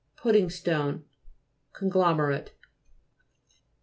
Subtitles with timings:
[0.15, 1.03] PUDDING STONE
[1.73, 2.53] Conglomerate.